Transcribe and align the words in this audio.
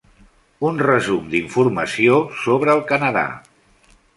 Un 0.69 0.79
resum 0.87 1.27
d'informació 1.35 2.17
sobre 2.47 2.75
el 2.77 2.85
Canadà. 2.93 3.27